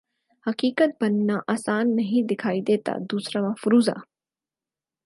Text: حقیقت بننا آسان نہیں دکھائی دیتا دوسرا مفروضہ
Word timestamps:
حقیقت 0.45 0.91
بننا 1.01 1.39
آسان 1.47 1.95
نہیں 1.95 2.27
دکھائی 2.27 2.61
دیتا 2.61 2.93
دوسرا 3.11 3.41
مفروضہ 3.41 3.97